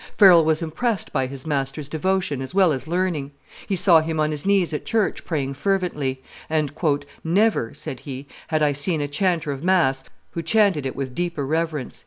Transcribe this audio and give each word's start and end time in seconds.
Farel 0.17 0.43
was 0.43 0.63
impressed 0.63 1.13
by 1.13 1.27
his 1.27 1.45
master's 1.45 1.87
devotion 1.87 2.41
as 2.41 2.55
well 2.55 2.71
as 2.71 2.87
learning; 2.87 3.29
he 3.67 3.75
saw 3.75 4.01
him 4.01 4.19
on 4.19 4.31
his 4.31 4.47
knees 4.47 4.73
at 4.73 4.83
church 4.83 5.23
praying 5.25 5.53
fervently; 5.53 6.23
and, 6.49 6.73
"Never," 7.23 7.75
said 7.75 7.99
he, 7.99 8.25
"had 8.47 8.63
I 8.63 8.73
seen 8.73 8.99
a 9.01 9.07
chanter 9.07 9.51
of 9.51 9.63
mass 9.63 10.03
who 10.31 10.41
chanted 10.41 10.87
it 10.87 10.95
with 10.95 11.13
deeper 11.13 11.45
reverence." 11.45 11.99